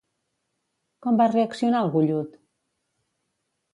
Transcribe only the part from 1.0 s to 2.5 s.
Com va reaccionar el gollut?